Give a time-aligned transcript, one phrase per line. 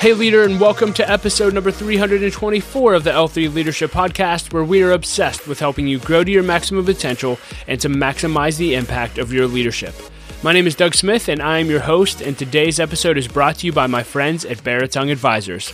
[0.00, 4.82] Hey, leader, and welcome to episode number 324 of the L3 Leadership Podcast, where we
[4.82, 9.18] are obsessed with helping you grow to your maximum potential and to maximize the impact
[9.18, 9.94] of your leadership.
[10.42, 13.56] My name is Doug Smith, and I am your host, and today's episode is brought
[13.56, 15.72] to you by my friends at Beratung Advisors.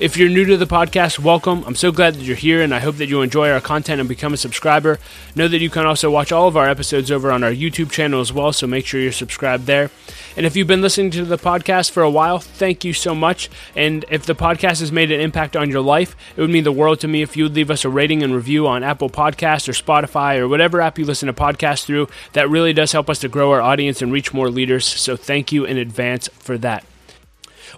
[0.00, 1.62] If you're new to the podcast, welcome.
[1.66, 4.08] I'm so glad that you're here, and I hope that you enjoy our content and
[4.08, 4.98] become a subscriber.
[5.36, 8.22] Know that you can also watch all of our episodes over on our YouTube channel
[8.22, 9.90] as well, so make sure you're subscribed there.
[10.38, 13.50] And if you've been listening to the podcast for a while, thank you so much.
[13.76, 16.72] And if the podcast has made an impact on your life, it would mean the
[16.72, 19.68] world to me if you would leave us a rating and review on Apple Podcasts
[19.68, 22.08] or Spotify or whatever app you listen to podcasts through.
[22.32, 24.86] That really does help us to grow our audience and reach more leaders.
[24.86, 26.86] So thank you in advance for that.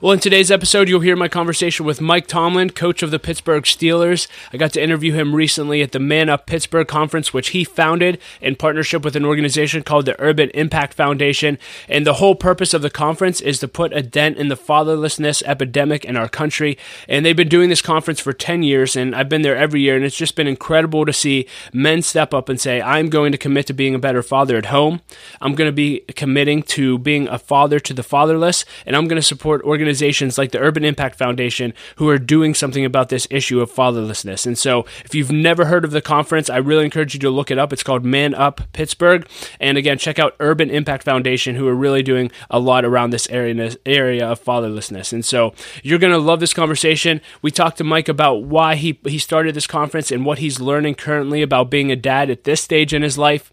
[0.00, 3.64] Well, in today's episode, you'll hear my conversation with Mike Tomlin, coach of the Pittsburgh
[3.64, 4.26] Steelers.
[4.52, 8.18] I got to interview him recently at the Man Up Pittsburgh conference, which he founded
[8.40, 11.58] in partnership with an organization called the Urban Impact Foundation.
[11.88, 15.42] And the whole purpose of the conference is to put a dent in the fatherlessness
[15.44, 16.78] epidemic in our country.
[17.06, 19.94] And they've been doing this conference for 10 years, and I've been there every year,
[19.94, 23.38] and it's just been incredible to see men step up and say, I'm going to
[23.38, 25.02] commit to being a better father at home.
[25.40, 29.20] I'm going to be committing to being a father to the fatherless, and I'm going
[29.20, 33.26] to support organizations organizations like the Urban Impact Foundation who are doing something about this
[33.30, 34.46] issue of fatherlessness.
[34.46, 37.50] And so, if you've never heard of the conference, I really encourage you to look
[37.50, 37.72] it up.
[37.72, 39.26] It's called Man Up Pittsburgh.
[39.60, 43.28] And again, check out Urban Impact Foundation who are really doing a lot around this
[43.28, 45.12] area, area of fatherlessness.
[45.12, 45.52] And so,
[45.82, 47.20] you're going to love this conversation.
[47.42, 50.94] We talked to Mike about why he, he started this conference and what he's learning
[50.94, 53.50] currently about being a dad at this stage in his life.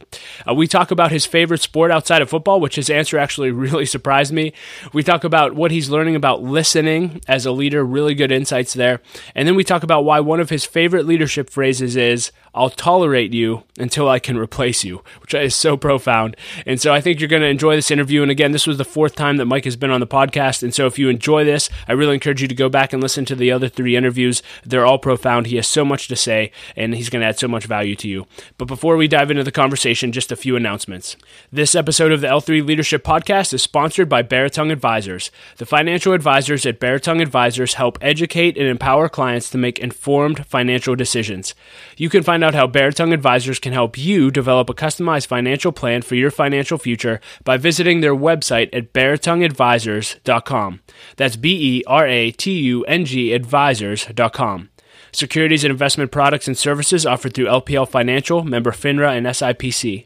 [0.48, 3.86] Uh, we talk about his favorite sport outside of football, which his answer actually really
[3.86, 4.54] surprised me.
[4.94, 9.02] We talk about what he's learning about listening as a leader, really good insights there.
[9.34, 13.34] And then we talk about why one of his favorite leadership phrases is, I'll tolerate
[13.34, 16.36] you until I can replace you, which is so profound.
[16.66, 18.22] And so I think you're going to enjoy this interview.
[18.22, 20.64] And again, this was the fourth time that Mike has been on the podcast.
[20.64, 23.26] And so if you enjoy this, I really encourage you to go back and listen
[23.26, 24.42] to the other three interviews.
[24.66, 25.48] They're all profound.
[25.48, 28.08] He has so much to say, and he's going to add so much value to
[28.08, 28.26] you.
[28.58, 31.16] But before we dive into the conversation, just a few announcements.
[31.52, 35.32] This episode of the L3 Leadership Podcast is sponsored by Beratung Advisors.
[35.58, 40.96] The financial advisors at Beratung Advisors help educate and empower clients to make informed financial
[40.96, 41.54] decisions.
[41.98, 46.02] You can find out how Beratung Advisors can help you develop a customized financial plan
[46.02, 50.80] for your financial future by visiting their website at beratungadvisors.com.
[51.18, 54.70] That's B E R A T U N G advisors.com.
[55.12, 60.06] Securities and investment products and services offered through LPL Financial, member FINRA, and SIPC.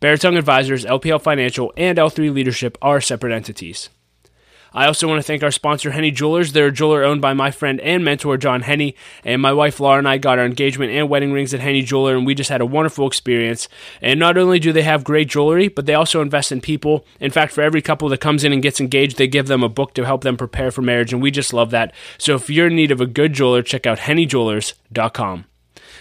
[0.00, 3.88] Beratung Advisors, LPL Financial, and L3 Leadership are separate entities.
[4.76, 6.52] I also want to thank our sponsor, Henne Jewelers.
[6.52, 8.92] They're a jeweler owned by my friend and mentor, John Henne.
[9.24, 12.14] And my wife, Laura, and I got our engagement and wedding rings at Henne Jeweler,
[12.14, 13.70] and we just had a wonderful experience.
[14.02, 17.06] And not only do they have great jewelry, but they also invest in people.
[17.20, 19.70] In fact, for every couple that comes in and gets engaged, they give them a
[19.70, 21.94] book to help them prepare for marriage, and we just love that.
[22.18, 25.46] So if you're in need of a good jeweler, check out hennejewelers.com.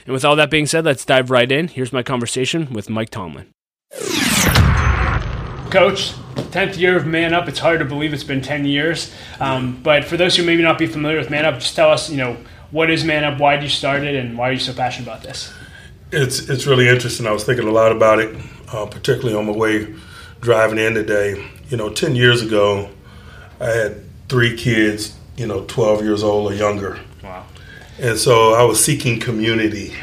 [0.05, 1.69] And with all that being said, let's dive right in.
[1.69, 3.47] Here's my conversation with Mike Tomlin.
[5.71, 7.47] Coach, 10th year of Man Up.
[7.47, 9.13] It's hard to believe it's been 10 years.
[9.39, 12.09] Um, but for those who maybe not be familiar with Man Up, just tell us,
[12.09, 12.37] you know,
[12.71, 15.07] what is Man Up, why did you start it, and why are you so passionate
[15.07, 15.53] about this?
[16.11, 17.27] It's, it's really interesting.
[17.27, 18.35] I was thinking a lot about it,
[18.71, 19.93] uh, particularly on my way
[20.39, 21.45] driving in today.
[21.69, 22.89] You know, 10 years ago,
[23.59, 26.99] I had three kids, you know, 12 years old or younger.
[27.23, 27.45] Wow.
[27.99, 29.93] And so I was seeking community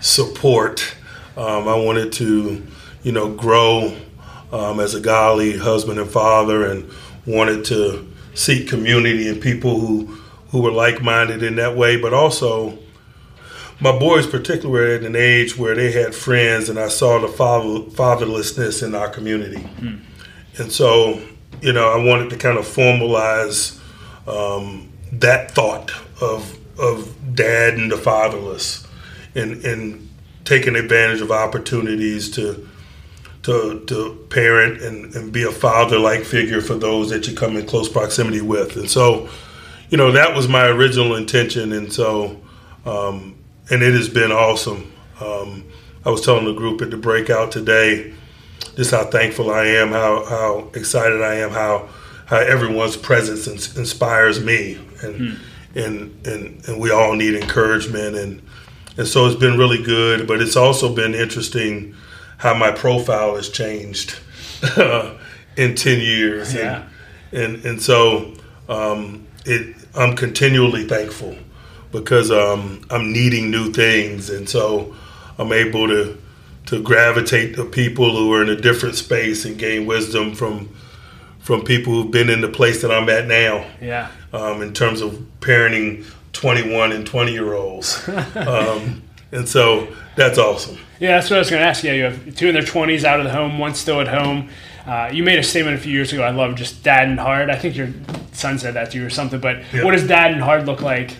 [0.00, 0.94] support.
[1.36, 2.66] Um, I wanted to,
[3.02, 3.94] you know, grow
[4.56, 6.90] um, as a godly husband and father and
[7.26, 10.06] wanted to seek community and people who,
[10.48, 12.78] who were like minded in that way, but also
[13.80, 17.28] my boys particularly were at an age where they had friends and I saw the
[17.28, 19.62] father, fatherlessness in our community.
[19.78, 20.00] Mm.
[20.58, 21.20] And so,
[21.60, 23.78] you know, I wanted to kind of formalize
[24.26, 25.92] um, that thought
[26.22, 28.86] of, of dad and the fatherless
[29.34, 30.08] and, and
[30.44, 32.66] taking advantage of opportunities to
[33.46, 37.56] to, to parent and, and be a father like figure for those that you come
[37.56, 38.76] in close proximity with.
[38.76, 39.28] And so,
[39.88, 41.72] you know, that was my original intention.
[41.72, 42.40] And so,
[42.84, 43.36] um,
[43.70, 44.92] and it has been awesome.
[45.20, 45.64] Um,
[46.04, 48.12] I was telling the group at the breakout today
[48.74, 51.88] just how thankful I am, how, how excited I am, how,
[52.26, 54.74] how everyone's presence inspires me.
[55.02, 55.78] And, hmm.
[55.78, 58.16] and, and, and we all need encouragement.
[58.16, 58.42] And,
[58.96, 61.94] and so it's been really good, but it's also been interesting
[62.38, 64.18] how my profile has changed
[65.56, 66.54] in 10 years.
[66.54, 66.84] Yeah.
[67.32, 68.34] And, and, and so
[68.68, 71.36] um, it, I'm continually thankful
[71.92, 74.30] because um, I'm needing new things.
[74.30, 74.94] And so
[75.38, 76.18] I'm able to,
[76.66, 80.70] to gravitate to people who are in a different space and gain wisdom from
[81.46, 83.64] from people who've been in the place that I'm at now.
[83.80, 84.10] Yeah.
[84.32, 89.00] Um, in terms of parenting 21 and 20 year olds, um,
[89.36, 90.78] and so that's awesome.
[90.98, 93.04] Yeah, that's what I was going to ask Yeah, You have two in their 20s
[93.04, 94.48] out of the home, one still at home.
[94.86, 96.22] Uh, you made a statement a few years ago.
[96.22, 97.50] I love just dad and hard.
[97.50, 97.88] I think your
[98.32, 99.40] son said that to you or something.
[99.40, 99.84] But Yeah.
[99.84, 101.16] what does dad and hard look like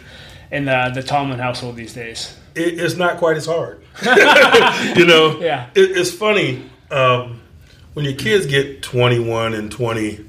[0.50, 2.34] in the the Tomlin household these days?
[2.54, 3.82] It, it's not quite as hard,
[4.96, 5.38] you know.
[5.40, 5.66] Yeah.
[5.74, 7.40] It, it's funny um,
[7.94, 10.24] when your kids get 21 and 20,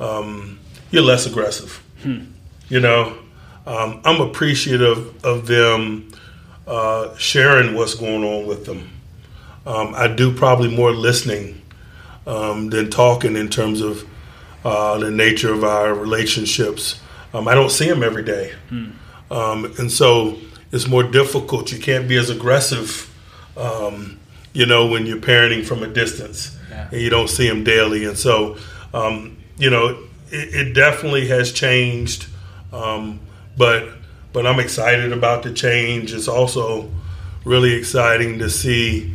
[0.00, 0.58] um,
[0.90, 1.80] you're less aggressive.
[2.68, 3.18] You know,
[3.66, 6.10] um, I'm appreciative of them
[6.70, 8.88] uh, sharing what's going on with them.
[9.66, 11.60] Um, I do probably more listening
[12.26, 14.06] um, than talking in terms of
[14.64, 17.00] uh, the nature of our relationships.
[17.34, 18.52] Um, I don't see them every day.
[19.30, 20.36] Um, and so
[20.72, 21.72] it's more difficult.
[21.72, 23.12] You can't be as aggressive,
[23.56, 24.18] um,
[24.52, 26.88] you know, when you're parenting from a distance Yeah.
[26.92, 28.04] and you don't see them daily.
[28.04, 28.56] And so,
[28.94, 29.88] um, you know,
[30.30, 32.26] it, it definitely has changed.
[32.72, 33.18] Um,
[33.56, 33.88] but
[34.32, 36.12] but I'm excited about the change.
[36.12, 36.90] It's also
[37.44, 39.14] really exciting to see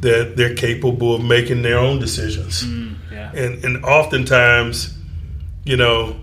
[0.00, 2.62] that they're capable of making their own decisions
[3.10, 3.32] Yeah.
[3.34, 4.96] and and oftentimes,
[5.64, 6.16] you know,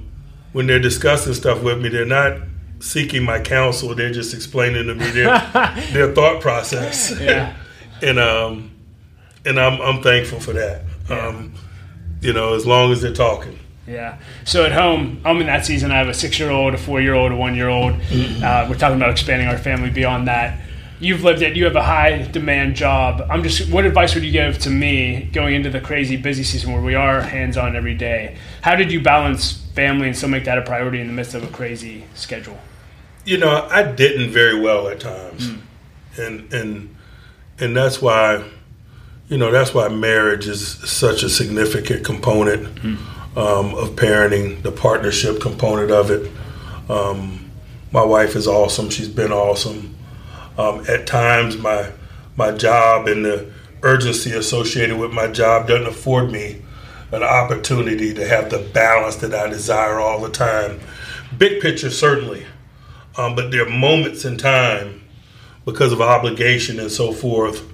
[0.53, 2.37] when they're discussing stuff with me, they're not
[2.79, 3.93] seeking my counsel.
[3.95, 5.39] They're just explaining to me their
[5.93, 7.11] their thought process.
[7.19, 7.53] Yeah.
[8.03, 8.71] and um,
[9.45, 10.83] and I'm I'm thankful for that.
[11.09, 11.53] Um,
[12.21, 13.57] you know, as long as they're talking.
[13.87, 14.19] Yeah.
[14.45, 15.91] So at home, I'm in that season.
[15.91, 17.93] I have a six year old, a four year old, a one year old.
[17.93, 18.43] Mm-hmm.
[18.43, 20.59] Uh, we're talking about expanding our family beyond that.
[20.99, 21.55] You've lived it.
[21.55, 23.25] You have a high demand job.
[23.27, 23.71] I'm just.
[23.71, 26.93] What advice would you give to me going into the crazy busy season where we
[26.93, 28.37] are hands on every day?
[28.61, 31.43] How did you balance family and still make that a priority in the midst of
[31.43, 32.59] a crazy schedule?
[33.25, 35.61] you know, I didn't very well at times, mm.
[36.17, 36.95] and and
[37.59, 38.43] and that's why,
[39.29, 42.97] you know, that's why marriage is such a significant component mm.
[43.35, 46.31] Um, of parenting, the partnership component of it.
[46.89, 47.49] Um,
[47.91, 49.95] my wife is awesome; she's been awesome.
[50.57, 51.91] Um, at times, my
[52.35, 53.51] my job and the
[53.83, 56.61] urgency associated with my job doesn't afford me
[57.11, 60.79] an opportunity to have the balance that I desire all the time.
[61.37, 62.45] Big picture, certainly.
[63.17, 65.01] Um, but there are moments in time
[65.65, 67.67] because of obligation and so forth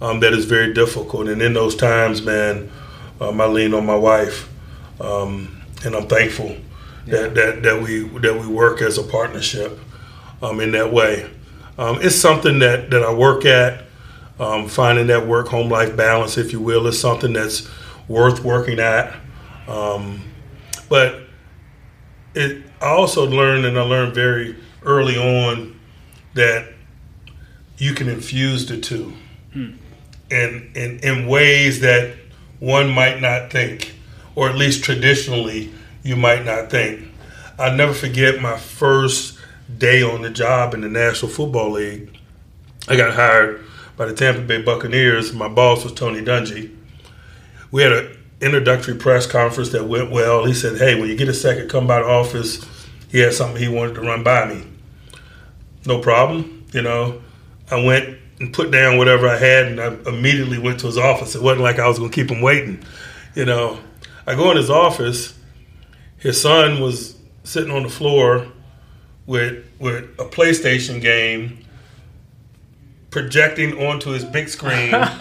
[0.00, 1.28] um, that is very difficult.
[1.28, 2.70] And in those times, man,
[3.20, 4.48] um, I lean on my wife,
[5.00, 6.56] um, and I'm thankful
[7.06, 9.78] that, that that we that we work as a partnership
[10.42, 11.30] um, in that way.
[11.78, 13.82] Um, it's something that that I work at.
[14.36, 17.68] Um, finding that work home life balance, if you will, is something that's
[18.08, 19.14] worth working at.
[19.68, 20.22] Um,
[20.88, 21.20] but
[22.34, 25.78] it, I also learned, and I learned very early on,
[26.34, 26.72] that
[27.78, 29.12] you can infuse the two,
[30.30, 32.16] in, in in ways that
[32.58, 33.94] one might not think,
[34.34, 35.72] or at least traditionally
[36.02, 37.08] you might not think.
[37.58, 39.38] I'll never forget my first
[39.78, 42.16] day on the job in the National Football League.
[42.88, 43.64] I got hired
[43.96, 45.32] by the Tampa Bay Buccaneers.
[45.32, 46.74] My boss was Tony Dungy.
[47.70, 50.44] We had an introductory press conference that went well.
[50.44, 52.64] He said, "Hey, when you get a second, come by the office."
[53.10, 54.64] He had something he wanted to run by me.
[55.86, 56.64] No problem.
[56.72, 57.22] You know,
[57.70, 61.34] I went and put down whatever I had, and I immediately went to his office.
[61.36, 62.82] It wasn't like I was going to keep him waiting.
[63.36, 63.78] You know,
[64.26, 65.38] I go in his office.
[66.18, 68.46] His son was sitting on the floor
[69.26, 71.58] with with a PlayStation game
[73.10, 74.90] projecting onto his big screen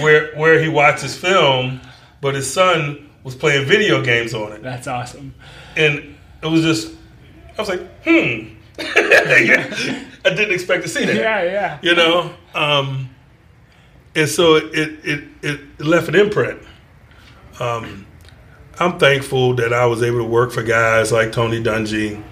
[0.00, 1.80] where where he watches film,
[2.20, 4.62] but his son was playing video games on it.
[4.62, 5.34] That's awesome.
[5.76, 6.94] And it was just
[7.56, 8.54] I was like, hmm.
[8.78, 11.16] I didn't expect to see that.
[11.16, 11.78] Yeah, yeah.
[11.82, 12.34] You know?
[12.54, 13.08] Um,
[14.14, 16.60] and so it, it, it left an imprint.
[17.58, 18.05] Um,
[18.78, 22.22] I'm thankful that I was able to work for guys like Tony Dungy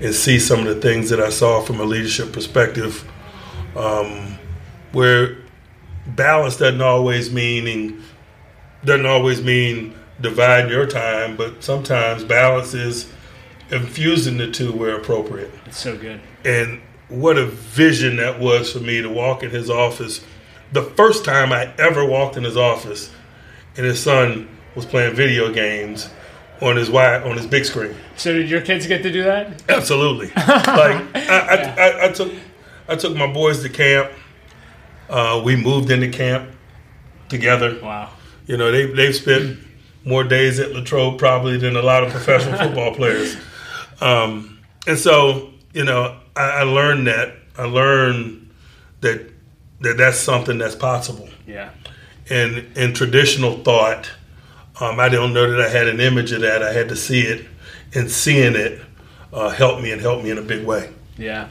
[0.00, 3.08] and see some of the things that I saw from a leadership perspective,
[3.76, 4.36] um,
[4.92, 5.38] where
[6.06, 8.02] balance doesn't always mean
[8.84, 13.10] doesn't always mean dividing your time, but sometimes balance is
[13.70, 15.50] infusing the two where appropriate.
[15.64, 16.20] It's so good.
[16.44, 20.24] And what a vision that was for me to walk in his office.
[20.72, 23.10] The first time I ever walked in his office,
[23.76, 26.08] and his son was playing video games
[26.60, 27.94] on his wide, on his big screen.
[28.16, 29.62] So did your kids get to do that?
[29.68, 30.26] Absolutely.
[30.36, 32.32] like I, I, I, I took
[32.88, 34.10] I took my boys to camp.
[35.08, 36.50] Uh, we moved into camp
[37.28, 37.78] together.
[37.82, 38.10] Wow.
[38.46, 39.58] You know, they they've spent
[40.04, 43.36] more days at Latrobe probably than a lot of professional football players.
[44.00, 47.34] Um, and so, you know, I, I learned that.
[47.56, 48.50] I learned
[49.00, 49.30] that
[49.80, 51.28] that that's something that's possible.
[51.46, 51.70] Yeah.
[52.30, 54.10] And in traditional thought,
[54.80, 56.62] um, I don't know that I had an image of that.
[56.62, 57.46] I had to see it,
[57.94, 58.80] and seeing it
[59.32, 60.92] uh, helped me and helped me in a big way.
[61.16, 61.48] Yeah.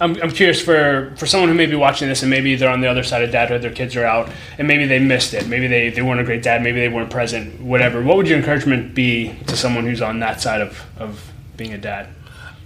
[0.00, 2.80] I'm, I'm curious for, for someone who may be watching this and maybe they're on
[2.80, 5.46] the other side of dad dadhood, their kids are out, and maybe they missed it.
[5.46, 8.02] Maybe they, they weren't a great dad, maybe they weren't present, whatever.
[8.02, 11.78] What would your encouragement be to someone who's on that side of, of being a
[11.78, 12.08] dad?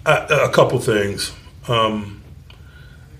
[0.06, 1.32] a couple things.
[1.66, 2.22] Um,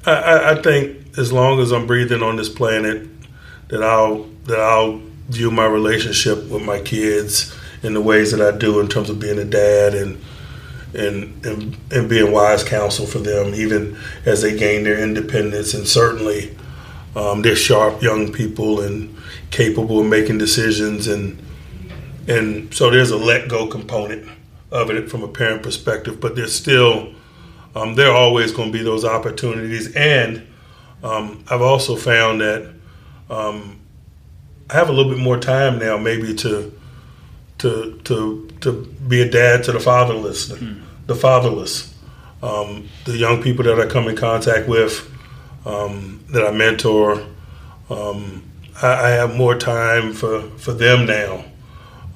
[0.07, 3.09] I, I, think as long as I'm breathing on this planet,
[3.69, 8.57] that I'll that I'll view my relationship with my kids in the ways that I
[8.57, 10.23] do in terms of being a dad and
[10.95, 15.75] and and, and being wise counsel for them, even as they gain their independence.
[15.75, 16.57] And certainly,
[17.17, 19.15] um, they're sharp young people and
[19.51, 21.07] capable of making decisions.
[21.07, 21.43] And
[22.29, 24.29] and so there's a let go component
[24.71, 27.13] of it from a parent perspective, but there's still
[27.75, 29.95] um, there are always going to be those opportunities.
[29.95, 30.47] And
[31.03, 32.73] um, I've also found that
[33.29, 33.81] um,
[34.71, 36.73] I have a little bit more time now, maybe to
[37.59, 38.73] to to to
[39.09, 40.81] be a dad to the fatherless, mm.
[41.07, 41.95] the fatherless,
[42.43, 45.11] um, the young people that I come in contact with,
[45.67, 47.25] um, that I mentor.
[47.91, 48.43] Um,
[48.83, 51.45] I, I, have more time for for them now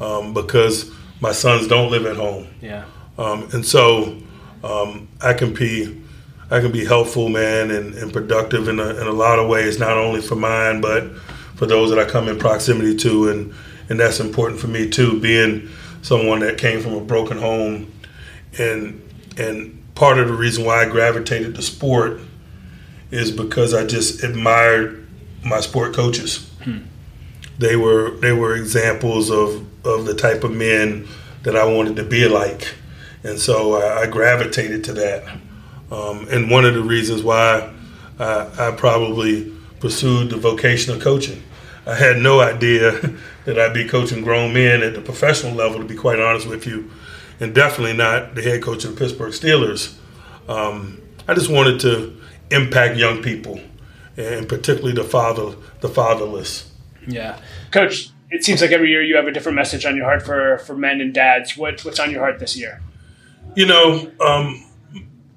[0.01, 0.91] um, because
[1.21, 2.47] my sons don't live at home.
[2.63, 2.85] Yeah,
[3.19, 4.17] um, and so
[4.65, 6.03] um, I can be.
[6.51, 9.79] I can be helpful, man, and, and productive in a, in a lot of ways,
[9.79, 11.05] not only for mine, but
[11.59, 13.53] for those that I come in proximity to, and
[13.89, 15.21] and that's important for me too.
[15.21, 15.69] Being
[16.03, 17.93] someone that came from a broken home,
[18.59, 19.03] and
[19.37, 22.21] and part of the reason why I gravitated to sport
[23.11, 25.09] is because I just admired
[25.45, 26.49] my sport coaches.
[26.63, 26.79] Hmm.
[27.59, 31.09] They were they were examples of of the type of men
[31.43, 32.73] that I wanted to be like,
[33.25, 35.25] and so I, I gravitated to that.
[35.91, 37.75] Um, and one of the reasons why
[38.21, 41.43] I, I probably pursued the vocation of coaching
[41.89, 42.93] I had no idea
[43.47, 46.67] that I'd be coaching grown men at the professional level, to be quite honest with
[46.67, 46.91] you,
[47.41, 49.97] and definitely not the head coach of the Pittsburgh Steelers.
[50.49, 52.21] Um, I just wanted to
[52.51, 53.61] impact young people,
[54.19, 56.71] and particularly the father, the fatherless.
[57.07, 58.11] Yeah, coach.
[58.31, 60.77] It seems like every year you have a different message on your heart for for
[60.77, 61.57] men and dads.
[61.57, 62.83] What what's on your heart this year?
[63.57, 64.67] You know, um,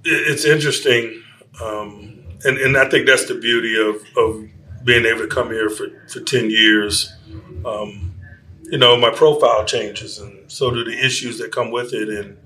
[0.03, 1.24] it, it's interesting,
[1.63, 2.11] um,
[2.43, 4.50] and and I think that's the beauty of of
[4.83, 7.13] being able to come here for, for 10 years,
[7.65, 8.15] um,
[8.63, 12.10] you know, my profile changes and so do the issues that come with it.
[12.10, 12.38] And,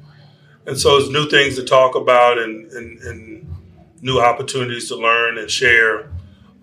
[0.66, 3.56] and so it's new things to talk about and, and, and
[4.02, 6.12] new opportunities to learn and share.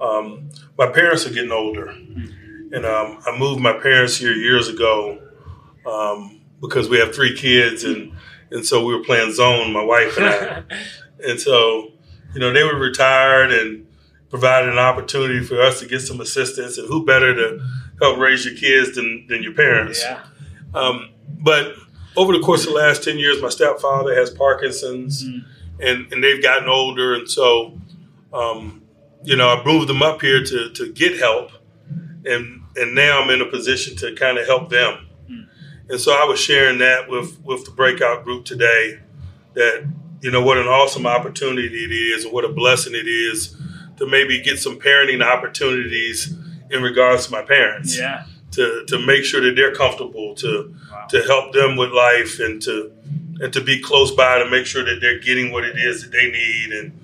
[0.00, 1.88] Um, my parents are getting older.
[1.90, 5.20] And um, I moved my parents here years ago
[5.86, 7.84] um, because we have three kids.
[7.84, 8.12] And,
[8.50, 10.62] and so we were playing zone, my wife and I.
[11.28, 11.91] and so,
[12.34, 13.86] you know, they were retired and
[14.30, 17.62] provided an opportunity for us to get some assistance, and who better to
[18.00, 20.02] help raise your kids than, than your parents?
[20.02, 20.22] Yeah.
[20.74, 21.74] Um, but
[22.16, 25.44] over the course of the last 10 years, my stepfather has Parkinson's, mm.
[25.80, 27.14] and, and they've gotten older.
[27.14, 27.78] And so,
[28.32, 28.82] um,
[29.22, 31.50] you know, I moved them up here to, to get help.
[32.24, 35.06] And, and now I'm in a position to kind of help them.
[35.30, 35.48] Mm.
[35.90, 39.00] And so I was sharing that with, with the breakout group today
[39.54, 39.86] that,
[40.22, 43.54] you know, what an awesome opportunity it is and what a blessing it is
[43.98, 46.34] to maybe get some parenting opportunities
[46.70, 47.98] in regards to my parents.
[47.98, 48.24] Yeah.
[48.52, 51.06] To, to make sure that they're comfortable, to wow.
[51.06, 52.92] to help them with life, and to
[53.40, 56.12] and to be close by to make sure that they're getting what it is that
[56.12, 57.00] they need, and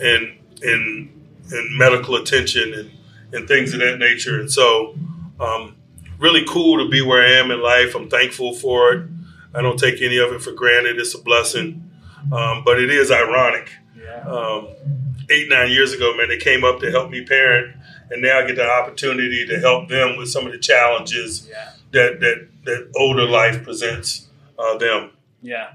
[0.00, 2.90] and and and medical attention and
[3.32, 4.40] and things of that nature.
[4.40, 4.96] And so,
[5.38, 5.76] um,
[6.18, 7.94] really cool to be where I am in life.
[7.94, 9.08] I'm thankful for it.
[9.54, 10.98] I don't take any of it for granted.
[10.98, 11.89] It's a blessing,
[12.32, 13.70] um, but it is ironic.
[13.96, 14.22] Yeah.
[14.22, 14.68] Um,
[15.30, 17.76] eight nine years ago, man, they came up to help me parent,
[18.10, 21.72] and now I get the opportunity to help them with some of the challenges yeah.
[21.92, 25.10] that that that older life presents uh, them.
[25.42, 25.70] Yeah.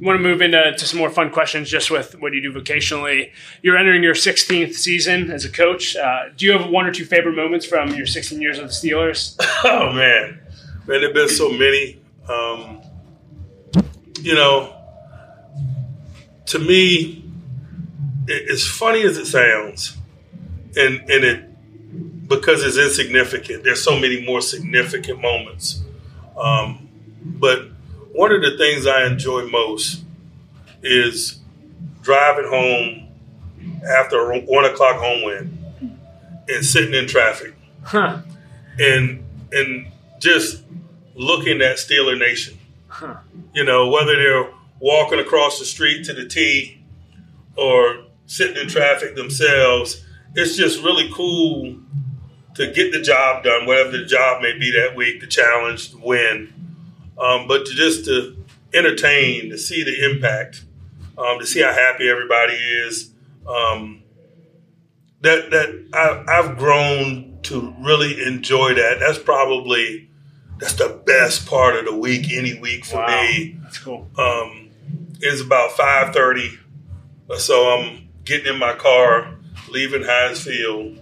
[0.00, 2.52] I want to move into to some more fun questions just with what you do
[2.52, 3.30] vocationally.
[3.62, 5.94] You're entering your 16th season as a coach.
[5.96, 8.72] Uh, do you have one or two favorite moments from your 16 years with the
[8.88, 9.36] Steelers?
[9.64, 10.40] oh, man.
[10.86, 12.00] Man, there have been so many.
[12.28, 12.82] Um,
[14.20, 14.73] you know,
[16.46, 17.24] to me,
[18.28, 19.96] as funny as it sounds,
[20.76, 23.64] and and it because it's insignificant.
[23.64, 25.82] There's so many more significant moments.
[26.36, 26.88] Um,
[27.22, 27.68] but
[28.12, 30.02] one of the things I enjoy most
[30.82, 31.40] is
[32.02, 33.08] driving home
[33.88, 36.00] after a one o'clock home win
[36.48, 38.18] and sitting in traffic huh.
[38.78, 39.86] and and
[40.18, 40.62] just
[41.14, 42.58] looking at Steeler Nation.
[42.88, 43.16] Huh.
[43.54, 44.50] You know, whether they're
[44.84, 46.84] walking across the street to the T
[47.56, 51.76] or sitting in traffic themselves it's just really cool
[52.54, 55.98] to get the job done, whatever the job may be that week, the challenge, the
[55.98, 56.52] win.
[57.18, 58.36] Um, but to just to
[58.72, 60.64] entertain, to see the impact,
[61.16, 63.10] um, to see how happy everybody is.
[63.48, 64.02] Um,
[65.20, 68.98] that that I, I've grown to really enjoy that.
[69.00, 70.10] That's probably
[70.58, 73.22] that's the best part of the week, any week for Wow.
[73.22, 73.56] me.
[73.62, 74.08] That's cool.
[74.18, 74.70] Um,
[75.24, 76.58] it's about five thirty,
[77.38, 79.34] so I'm getting in my car,
[79.70, 81.00] leaving Heinz Field,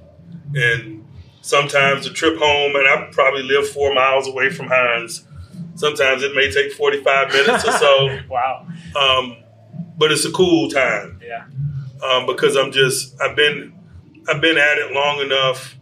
[0.54, 1.04] and
[1.40, 5.24] sometimes the trip home, and I probably live four miles away from Heinz.
[5.74, 8.66] Sometimes it may take forty five minutes or so, Wow.
[8.98, 9.36] um,
[9.96, 11.44] but it's a cool time Yeah.
[12.06, 13.72] um, because I'm just I've been
[14.28, 15.76] I've been at it long enough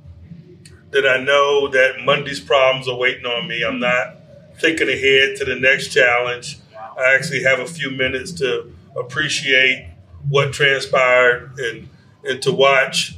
[0.92, 3.62] that I know that Monday's problems are waiting on me.
[3.62, 4.16] I'm not
[4.60, 6.58] thinking ahead to the next challenge.
[7.00, 9.88] I actually have a few minutes to appreciate
[10.28, 11.88] what transpired and
[12.24, 13.16] and to watch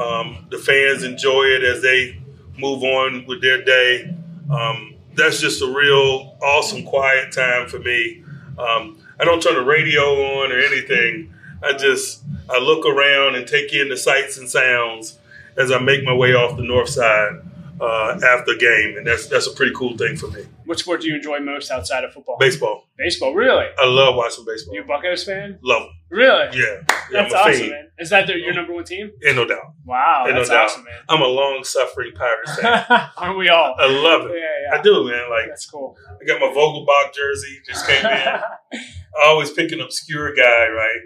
[0.00, 2.20] um, the fans enjoy it as they
[2.58, 4.12] move on with their day.
[4.50, 8.24] Um, that's just a real awesome quiet time for me.
[8.58, 11.32] Um, I don't turn the radio on or anything.
[11.62, 15.18] I just I look around and take in the sights and sounds
[15.56, 17.42] as I make my way off the north side
[17.80, 20.42] uh, after the game, and that's that's a pretty cool thing for me.
[20.66, 22.36] What sport do you enjoy most outside of football?
[22.38, 23.66] Baseball, Baseball, really?
[23.78, 24.74] I love watching baseball.
[24.74, 25.58] You a Buckeyes fan?
[25.62, 25.88] Love, 'em.
[26.10, 26.58] Really?
[26.58, 26.96] yeah, yeah.
[27.12, 27.70] That's awesome, fiend.
[27.70, 27.86] man.
[27.98, 29.10] Is that their, your number one team?
[29.26, 29.64] Ain't no doubt.
[29.84, 30.64] Wow, no that's doubt.
[30.66, 30.94] awesome, man.
[31.08, 32.84] I'm a long suffering Pirates fan.
[33.16, 33.74] Aren't we all?
[33.78, 34.36] I love it.
[34.36, 34.72] yeah.
[34.74, 34.78] yeah.
[34.78, 35.28] I do, man.
[35.30, 35.96] Like That's cool.
[36.20, 38.04] I got my Vogelbach jersey, just came in.
[39.22, 41.00] I always pick an obscure guy, right?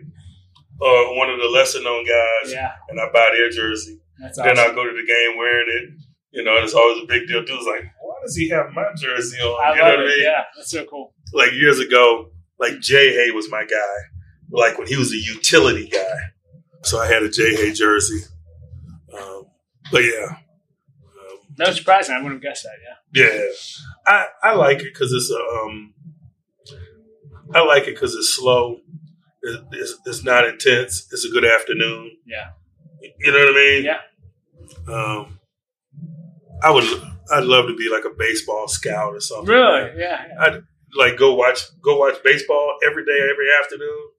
[0.81, 4.01] Or one of the lesser known guys, yeah, and I buy their jersey.
[4.21, 4.57] that's awesome.
[4.57, 5.91] Then I go to the game wearing it.
[6.35, 7.45] You know, it's always a big deal.
[7.45, 9.65] Dude's like, why does he have my jersey on?
[9.65, 10.07] I you know what I it.
[10.07, 10.23] mean?
[10.23, 11.15] Yeah, that's so cool.
[11.33, 13.97] Like years ago, like Jay Hay was my guy.
[14.51, 16.17] Like when he was a utility guy.
[16.83, 18.21] So I had a Jay Hay jersey.
[19.17, 19.45] Um,
[19.93, 20.27] but yeah.
[20.29, 22.15] Um, No surprising.
[22.17, 22.79] I wouldn't have guessed that.
[23.15, 23.33] Yeah.
[23.33, 23.49] yeah.
[24.07, 25.95] I, I like it because it's a, um,
[27.55, 28.81] I like it because it's slow.
[29.43, 31.07] It, it's, it's not intense.
[31.13, 32.11] It's a good afternoon.
[32.27, 32.51] Yeah.
[33.21, 33.85] You know what I mean?
[33.85, 34.01] Yeah.
[34.93, 35.39] Um,
[36.65, 36.85] I would.
[37.33, 39.55] I'd love to be like a baseball scout or something.
[39.55, 39.93] Really?
[39.99, 40.27] Yeah.
[40.29, 40.41] yeah.
[40.41, 40.63] I'd
[40.97, 44.11] like go watch go watch baseball every day, every afternoon.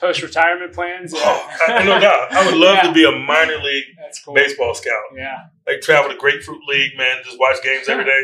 [0.00, 1.12] Post retirement plans.
[1.12, 1.20] Yeah.
[1.24, 2.32] Oh, I, no doubt.
[2.32, 2.82] I would love Yeah.
[2.88, 3.84] to be a minor league
[4.24, 4.34] cool.
[4.34, 5.02] baseball scout.
[5.14, 5.36] Yeah.
[5.66, 7.18] Like travel to Grapefruit League, man.
[7.24, 8.22] Just watch games every day.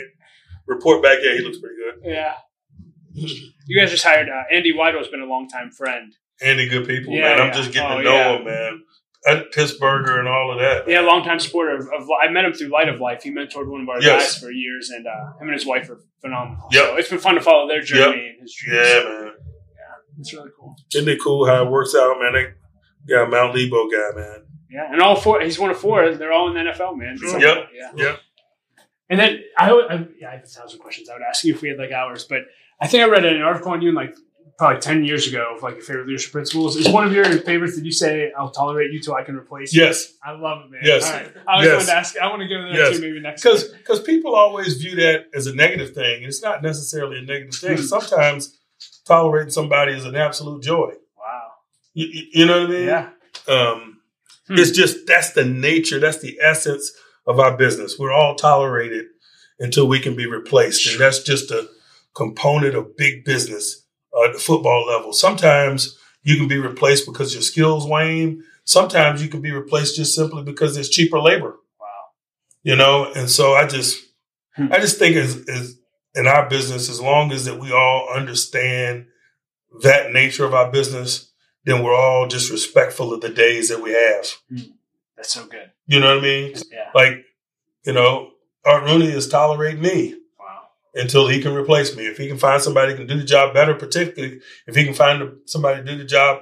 [0.66, 1.18] Report back.
[1.22, 2.10] Yeah, he looks pretty good.
[2.10, 2.34] Yeah.
[3.12, 6.14] You guys just hired uh, Andy Weidl's been a longtime friend.
[6.42, 7.40] Andy, good people, man.
[7.40, 8.82] I'm just getting Oh, to know him, man.
[9.24, 10.88] And Pittsburgher and all of that.
[10.88, 12.08] Yeah, longtime supporter of, of.
[12.22, 13.22] I met him through Light of Life.
[13.24, 14.34] He mentored one of our Yes.
[14.34, 16.68] guys for years, and uh, him and his wife are phenomenal.
[16.70, 16.84] Yep.
[16.84, 18.76] So it's been fun to follow their journey and his dreams.
[18.86, 19.24] Yeah, man.
[19.24, 20.76] Yeah, it's really cool.
[20.94, 22.34] Isn't it cool how it works out, man?
[22.34, 24.42] They got a Mount Lebo guy, man.
[24.70, 25.40] Yeah, and all four.
[25.40, 26.14] He's one of four.
[26.14, 27.16] They're all in the NFL, man.
[27.20, 27.68] It's like- Yep.
[27.74, 27.90] Yeah.
[27.96, 28.20] Yep.
[29.08, 31.62] And then I, I, yeah, I have a thousand questions I would ask you if
[31.62, 32.42] we had like hours, but
[32.80, 34.16] I think I read an article on you and like
[34.58, 36.76] probably ten years ago of like your favorite leadership principles.
[36.76, 37.76] Is one of your favorites?
[37.76, 39.82] Did you say I'll tolerate you till I can replace you?
[39.84, 40.12] Yes.
[40.24, 40.80] I love it, man.
[40.82, 41.04] Yes.
[41.04, 41.32] All right.
[41.48, 41.72] I was Yes.
[41.74, 42.18] wanted to ask.
[42.18, 42.96] I want to go to that Yes.
[42.96, 43.00] too.
[43.02, 43.42] Maybe next.
[43.42, 43.56] Time.
[43.78, 46.22] because people always view that as a negative thing.
[46.22, 47.76] It's not necessarily a negative thing.
[47.76, 47.82] Hmm.
[47.82, 48.56] Sometimes
[49.06, 50.92] tolerating somebody is an absolute joy.
[51.18, 51.42] Wow.
[51.94, 52.86] You, you- you know what I mean?
[52.86, 53.08] Yeah.
[53.48, 53.92] Um,
[54.48, 54.58] Hmm.
[54.58, 56.92] It's just that's the nature, that's the essence
[57.26, 57.98] of our business.
[57.98, 59.06] We're all tolerated
[59.58, 61.68] until we can be replaced, and that's just a
[62.14, 63.82] component of big business
[64.16, 65.12] uh, at the football level.
[65.12, 68.42] Sometimes you can be replaced because your skills wane.
[68.64, 71.56] Sometimes you can be replaced just simply because there's cheaper labor.
[71.80, 71.86] Wow.
[72.62, 74.06] You know, and so I just,
[74.56, 74.72] Hmm.
[74.72, 75.78] I just think as, as
[76.14, 79.06] in our business, as long as that we all understand
[79.82, 81.30] that nature of our business,
[81.64, 84.26] then we're all just respectful of the days that we have.
[85.16, 85.70] That's so good.
[85.86, 86.54] You know what I mean?
[86.72, 86.90] Yeah.
[86.94, 87.26] Like,
[87.84, 88.30] you know,
[88.64, 90.14] Art Rooney is tolerate me.
[90.96, 92.06] Until he can replace me.
[92.06, 94.94] If he can find somebody who can do the job better, particularly if he can
[94.94, 96.40] find somebody to do the job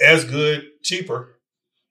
[0.00, 1.38] as good, cheaper,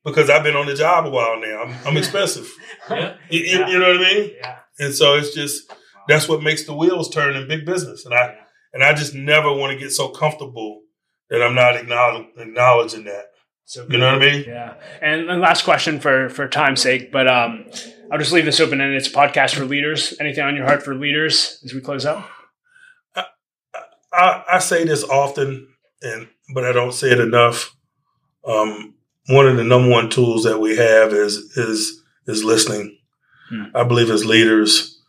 [0.04, 1.64] because I've been on the job a while now.
[1.64, 2.52] I'm, I'm expensive.
[2.90, 3.16] Yeah.
[3.30, 3.68] You, you- Yeah.
[3.70, 4.32] you know what I mean?
[4.38, 4.58] Yeah.
[4.80, 5.72] And so it's just
[6.08, 8.06] that's what makes the wheels turn in big business.
[8.06, 8.36] And I
[8.74, 10.82] and I just never want to get so comfortable
[11.30, 13.26] that I'm not acknowledge, acknowledging that.
[13.66, 14.46] So You know what I mean?
[14.48, 14.76] Yeah.
[15.02, 17.66] And the last question for for time's sake, but um,
[18.12, 20.14] I'll just leave this open and it's a podcast for leaders.
[20.20, 22.24] Anything on your heart for leaders as we close out?
[24.12, 25.68] I, I say this often,
[26.02, 27.76] and but I don't say it enough.
[28.46, 28.96] Um,
[29.28, 32.98] one of the number one tools that we have is is is listening.
[33.50, 33.66] Hmm.
[33.76, 35.02] I believe as leaders,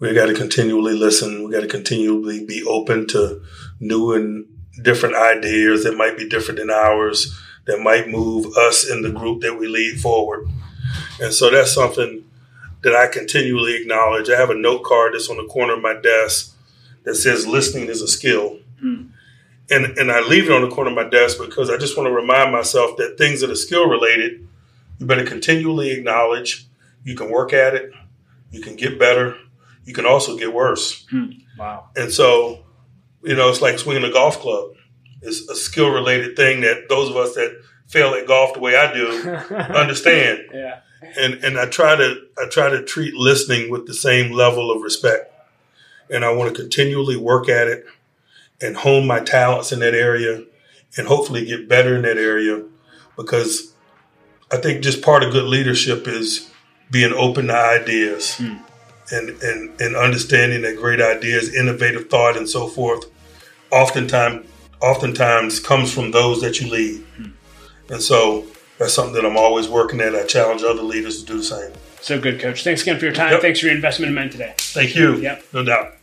[0.00, 1.44] we got to continually listen.
[1.44, 3.42] We got to continually be open to
[3.80, 4.46] new and
[4.82, 9.42] different ideas that might be different than ours, that might move us in the group
[9.42, 10.48] that we lead forward.
[11.20, 12.24] And so that's something
[12.86, 14.30] that I continually acknowledge.
[14.30, 16.56] I have a note card that's on the corner of my desk
[17.02, 18.60] that says listening is a skill.
[18.80, 19.10] Mm.
[19.68, 22.06] And, and I leave it on the corner of my desk because I just want
[22.06, 24.46] to remind myself that things that are skill related,
[24.98, 26.68] you better continually acknowledge.
[27.02, 27.90] You can work at it,
[28.52, 29.36] you can get better,
[29.84, 31.06] you can also get worse.
[31.06, 31.42] Mm.
[31.58, 31.90] Wow.
[31.96, 32.64] And so,
[33.24, 34.74] you know, it's like swinging a golf club.
[35.22, 38.76] It's a skill related thing that those of us that fail at golf the way
[38.76, 39.10] I do
[39.74, 40.44] understand.
[40.54, 40.82] yeah.
[41.18, 44.82] And and I try to I try to treat listening with the same level of
[44.82, 45.32] respect.
[46.10, 47.84] And I want to continually work at it
[48.60, 50.44] and hone my talents in that area
[50.96, 52.62] and hopefully get better in that area
[53.16, 53.72] because
[54.52, 56.50] I think just part of good leadership is
[56.90, 58.60] being open to ideas mm.
[59.10, 63.04] and, and, and understanding that great ideas, innovative thought, and so forth,
[63.72, 64.46] oftentimes
[64.82, 67.04] oftentimes comes from those that you lead.
[67.18, 67.32] Mm.
[67.88, 68.46] And so
[68.78, 70.14] that's something that I'm always working at.
[70.14, 71.72] I challenge other leaders to do the same.
[72.00, 72.62] So good, coach.
[72.62, 73.32] Thanks again for your time.
[73.32, 73.40] Yep.
[73.40, 74.54] Thanks for your investment in men today.
[74.58, 75.16] Thank you.
[75.16, 75.44] Yep.
[75.52, 75.96] No doubt.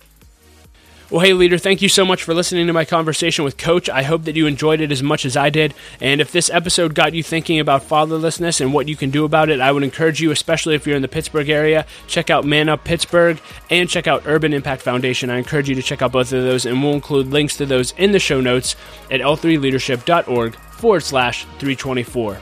[1.13, 3.88] Well, hey, leader, thank you so much for listening to my conversation with Coach.
[3.88, 5.75] I hope that you enjoyed it as much as I did.
[6.01, 9.49] And if this episode got you thinking about fatherlessness and what you can do about
[9.49, 12.67] it, I would encourage you, especially if you're in the Pittsburgh area, check out Man
[12.67, 15.29] Up Pittsburgh and check out Urban Impact Foundation.
[15.29, 17.91] I encourage you to check out both of those, and we'll include links to those
[17.97, 18.75] in the show notes
[19.12, 22.39] at l3leadership.org forward slash 324.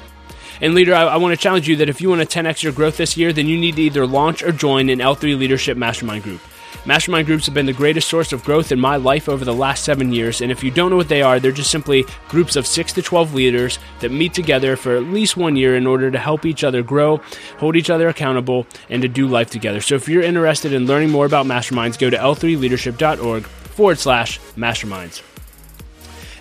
[0.62, 2.71] And leader, I, I, want to challenge you that if you want to 10x your
[2.71, 6.24] growth this year, then you need to either launch or join an L3 Leadership Mastermind
[6.24, 6.39] Group.
[6.86, 9.84] Mastermind groups have been the greatest source of growth in my life over the last
[9.84, 12.65] seven years, and if you don't know what they are, they're just simply groups of
[12.65, 16.17] six to 12 leaders that meet together for at least one year in order to
[16.17, 17.17] help each other grow,
[17.58, 19.80] hold each other accountable, and to do life together.
[19.80, 25.31] So if you're interested in learning more about masterminds, go to l3leadership.org forward slash masterminds.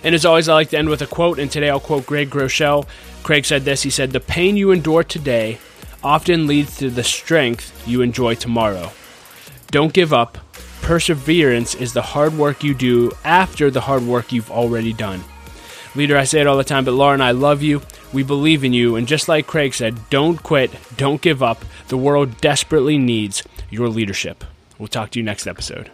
[0.03, 2.29] And as always, I like to end with a quote, and today I'll quote Craig
[2.29, 2.87] Groeschel.
[3.23, 5.59] Craig said this He said, The pain you endure today
[6.03, 8.91] often leads to the strength you enjoy tomorrow.
[9.69, 10.37] Don't give up.
[10.81, 15.23] Perseverance is the hard work you do after the hard work you've already done.
[15.93, 17.81] Leader, I say it all the time, but Laura and I love you.
[18.11, 18.95] We believe in you.
[18.95, 21.63] And just like Craig said, don't quit, don't give up.
[21.89, 24.43] The world desperately needs your leadership.
[24.79, 25.91] We'll talk to you next episode.